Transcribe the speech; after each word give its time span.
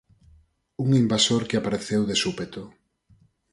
Un 0.83 0.89
invasor 1.01 1.41
que 1.49 1.57
apareceu 1.57 2.01
de 2.09 2.15
súpeto. 2.23 2.61